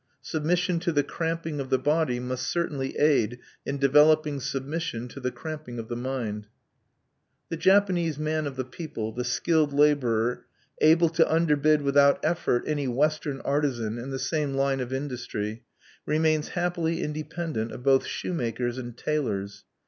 Submission 0.23 0.79
to 0.79 0.91
the 0.91 1.03
cramping 1.03 1.59
of 1.59 1.69
the 1.69 1.77
body 1.77 2.19
must 2.19 2.47
certainly 2.47 2.97
aid 2.97 3.37
in 3.67 3.77
developing 3.77 4.39
submission 4.39 5.07
to 5.07 5.19
the 5.19 5.29
cramping 5.29 5.77
of 5.77 5.89
the 5.89 5.95
mind. 5.95 6.47
The 7.49 7.57
Japanese 7.57 8.17
man 8.17 8.47
of 8.47 8.55
the 8.55 8.63
people 8.65 9.11
the 9.11 9.23
skilled 9.23 9.73
laborer 9.73 10.47
able 10.81 11.09
to 11.09 11.31
underbid 11.31 11.83
without 11.83 12.19
effort 12.23 12.63
any 12.65 12.87
Western 12.87 13.41
artisan 13.41 13.99
in 13.99 14.09
the 14.09 14.17
same 14.17 14.55
line 14.55 14.79
of 14.79 14.91
industry 14.91 15.65
remains 16.07 16.47
happily 16.57 17.03
independent 17.03 17.71
of 17.71 17.83
both 17.83 18.07
shoemakers 18.07 18.79
and 18.79 18.97
tailors. 18.97 19.65